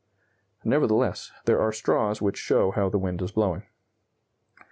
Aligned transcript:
Nevertheless, 0.63 1.31
there 1.45 1.61
are 1.61 1.71
straws 1.71 2.23
which 2.23 2.35
show 2.39 2.71
how 2.71 2.89
the 2.89 2.97
wind 2.97 3.21
is 3.21 3.31
blowing. 3.33 3.67